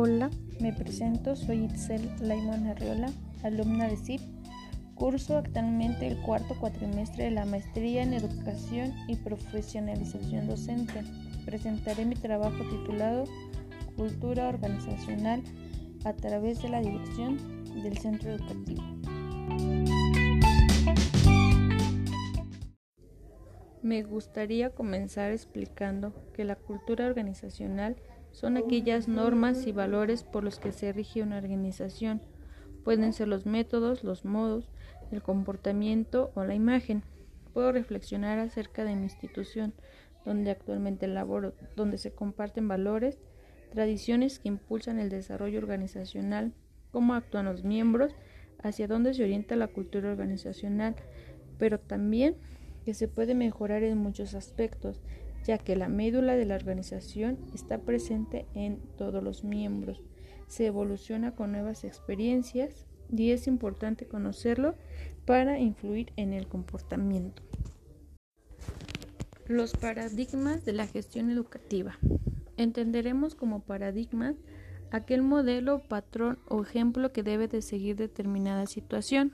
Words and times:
Hola, 0.00 0.30
me 0.60 0.72
presento, 0.72 1.34
soy 1.34 1.64
Itzel 1.64 2.08
Laimon 2.20 2.68
Arriola, 2.68 3.10
alumna 3.42 3.88
de 3.88 3.96
CIP. 3.96 4.20
Curso 4.94 5.36
actualmente 5.36 6.06
el 6.06 6.22
cuarto 6.22 6.54
cuatrimestre 6.60 7.24
de 7.24 7.30
la 7.32 7.44
maestría 7.44 8.04
en 8.04 8.14
educación 8.14 8.94
y 9.08 9.16
profesionalización 9.16 10.46
docente. 10.46 11.02
Presentaré 11.44 12.04
mi 12.04 12.14
trabajo 12.14 12.58
titulado 12.70 13.24
Cultura 13.96 14.46
organizacional 14.46 15.42
a 16.04 16.12
través 16.12 16.62
de 16.62 16.68
la 16.68 16.80
dirección 16.80 17.64
del 17.82 17.98
centro 17.98 18.30
educativo. 18.30 18.84
Me 23.82 24.04
gustaría 24.04 24.70
comenzar 24.70 25.32
explicando 25.32 26.12
que 26.34 26.44
la 26.44 26.54
cultura 26.54 27.06
organizacional 27.06 27.96
son 28.32 28.56
aquellas 28.56 29.08
normas 29.08 29.66
y 29.66 29.72
valores 29.72 30.22
por 30.22 30.44
los 30.44 30.58
que 30.58 30.72
se 30.72 30.92
rige 30.92 31.22
una 31.22 31.38
organización. 31.38 32.20
Pueden 32.84 33.12
ser 33.12 33.28
los 33.28 33.46
métodos, 33.46 34.04
los 34.04 34.24
modos, 34.24 34.68
el 35.10 35.22
comportamiento 35.22 36.30
o 36.34 36.44
la 36.44 36.54
imagen. 36.54 37.02
Puedo 37.52 37.72
reflexionar 37.72 38.38
acerca 38.38 38.84
de 38.84 38.94
mi 38.94 39.04
institución, 39.04 39.74
donde 40.24 40.50
actualmente 40.50 41.06
laboro, 41.06 41.54
donde 41.76 41.98
se 41.98 42.12
comparten 42.12 42.68
valores, 42.68 43.18
tradiciones 43.70 44.38
que 44.38 44.48
impulsan 44.48 44.98
el 44.98 45.08
desarrollo 45.08 45.58
organizacional, 45.58 46.52
cómo 46.92 47.14
actúan 47.14 47.46
los 47.46 47.64
miembros, 47.64 48.14
hacia 48.62 48.88
dónde 48.88 49.14
se 49.14 49.24
orienta 49.24 49.56
la 49.56 49.68
cultura 49.68 50.10
organizacional, 50.10 50.96
pero 51.58 51.78
también 51.78 52.36
que 52.84 52.94
se 52.94 53.08
puede 53.08 53.34
mejorar 53.34 53.82
en 53.82 53.98
muchos 53.98 54.34
aspectos, 54.34 55.00
ya 55.46 55.58
que 55.58 55.76
la 55.76 55.88
médula 55.88 56.36
de 56.36 56.44
la 56.44 56.56
organización 56.56 57.38
está 57.54 57.78
presente 57.78 58.46
en 58.54 58.78
todos 58.96 59.22
los 59.22 59.44
miembros. 59.44 60.02
Se 60.46 60.66
evoluciona 60.66 61.34
con 61.34 61.52
nuevas 61.52 61.84
experiencias 61.84 62.86
y 63.10 63.30
es 63.30 63.46
importante 63.46 64.06
conocerlo 64.06 64.74
para 65.24 65.58
influir 65.58 66.12
en 66.16 66.32
el 66.32 66.46
comportamiento. 66.46 67.42
Los 69.46 69.72
paradigmas 69.72 70.64
de 70.64 70.72
la 70.72 70.86
gestión 70.86 71.30
educativa. 71.30 71.98
Entenderemos 72.56 73.34
como 73.34 73.60
paradigmas 73.60 74.36
aquel 74.90 75.22
modelo, 75.22 75.80
patrón 75.80 76.38
o 76.48 76.62
ejemplo 76.62 77.12
que 77.12 77.22
debe 77.22 77.48
de 77.48 77.62
seguir 77.62 77.96
determinada 77.96 78.66
situación. 78.66 79.32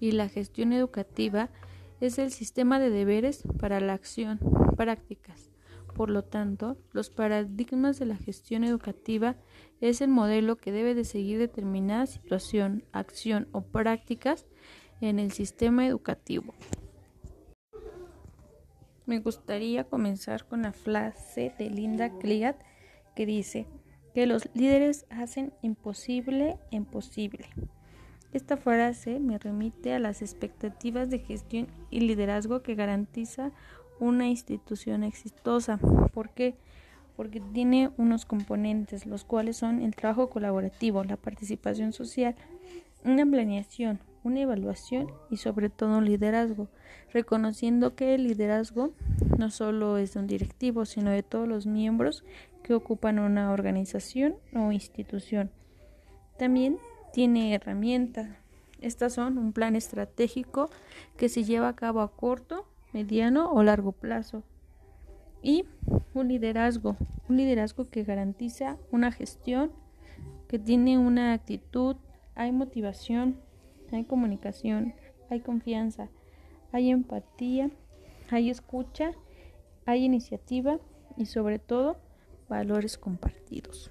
Y 0.00 0.12
la 0.12 0.28
gestión 0.28 0.72
educativa 0.72 1.50
es 2.00 2.18
el 2.18 2.30
sistema 2.30 2.78
de 2.78 2.90
deberes 2.90 3.42
para 3.58 3.80
la 3.80 3.94
acción, 3.94 4.38
prácticas. 4.76 5.50
Por 5.94 6.10
lo 6.10 6.22
tanto, 6.22 6.76
los 6.92 7.10
paradigmas 7.10 7.98
de 7.98 8.06
la 8.06 8.16
gestión 8.16 8.62
educativa 8.62 9.36
es 9.80 10.00
el 10.00 10.08
modelo 10.08 10.56
que 10.56 10.70
debe 10.70 10.94
de 10.94 11.04
seguir 11.04 11.38
determinada 11.38 12.06
situación, 12.06 12.84
acción 12.92 13.48
o 13.52 13.62
prácticas 13.62 14.46
en 15.00 15.18
el 15.18 15.32
sistema 15.32 15.86
educativo. 15.86 16.54
Me 19.06 19.20
gustaría 19.20 19.84
comenzar 19.84 20.46
con 20.46 20.62
la 20.62 20.72
frase 20.72 21.54
de 21.58 21.70
Linda 21.70 22.10
Cleat 22.18 22.56
que 23.16 23.26
dice 23.26 23.66
que 24.14 24.26
los 24.26 24.48
líderes 24.54 25.06
hacen 25.10 25.52
imposible 25.62 26.58
imposible. 26.70 27.48
Esta 28.32 28.58
frase 28.58 29.20
me 29.20 29.38
remite 29.38 29.94
a 29.94 29.98
las 29.98 30.20
expectativas 30.20 31.08
de 31.08 31.18
gestión 31.18 31.66
y 31.90 32.00
liderazgo 32.00 32.62
que 32.62 32.74
garantiza 32.74 33.52
una 34.00 34.28
institución 34.28 35.02
exitosa. 35.02 35.78
¿Por 36.12 36.30
qué? 36.30 36.54
Porque 37.16 37.40
tiene 37.40 37.90
unos 37.96 38.26
componentes, 38.26 39.06
los 39.06 39.24
cuales 39.24 39.56
son 39.56 39.80
el 39.80 39.96
trabajo 39.96 40.28
colaborativo, 40.28 41.02
la 41.04 41.16
participación 41.16 41.92
social, 41.92 42.36
una 43.02 43.24
planeación, 43.24 43.98
una 44.24 44.40
evaluación 44.40 45.10
y 45.30 45.38
sobre 45.38 45.70
todo 45.70 45.98
un 45.98 46.04
liderazgo, 46.04 46.68
reconociendo 47.12 47.94
que 47.94 48.14
el 48.14 48.24
liderazgo 48.24 48.92
no 49.38 49.50
solo 49.50 49.96
es 49.96 50.14
de 50.14 50.20
un 50.20 50.26
directivo, 50.26 50.84
sino 50.84 51.10
de 51.10 51.22
todos 51.22 51.48
los 51.48 51.66
miembros 51.66 52.24
que 52.62 52.74
ocupan 52.74 53.18
una 53.18 53.52
organización 53.52 54.36
o 54.54 54.70
institución. 54.70 55.50
También 56.38 56.78
tiene 57.12 57.54
herramientas. 57.54 58.28
Estas 58.80 59.14
son 59.14 59.38
un 59.38 59.52
plan 59.52 59.76
estratégico 59.76 60.70
que 61.16 61.28
se 61.28 61.44
lleva 61.44 61.68
a 61.68 61.76
cabo 61.76 62.00
a 62.00 62.12
corto, 62.14 62.66
mediano 62.92 63.50
o 63.50 63.62
largo 63.62 63.92
plazo. 63.92 64.42
Y 65.42 65.64
un 66.14 66.28
liderazgo, 66.28 66.96
un 67.28 67.36
liderazgo 67.36 67.88
que 67.88 68.04
garantiza 68.04 68.76
una 68.90 69.12
gestión, 69.12 69.72
que 70.48 70.58
tiene 70.58 70.98
una 70.98 71.32
actitud, 71.32 71.96
hay 72.34 72.52
motivación, 72.52 73.40
hay 73.92 74.04
comunicación, 74.04 74.94
hay 75.30 75.40
confianza, 75.40 76.08
hay 76.72 76.90
empatía, 76.90 77.70
hay 78.30 78.50
escucha, 78.50 79.12
hay 79.86 80.04
iniciativa 80.04 80.78
y 81.16 81.26
sobre 81.26 81.58
todo 81.58 81.96
valores 82.48 82.98
compartidos. 82.98 83.90